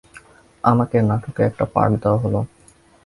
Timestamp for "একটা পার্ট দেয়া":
1.43-2.17